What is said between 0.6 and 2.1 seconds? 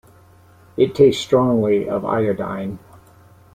It tastes strongly of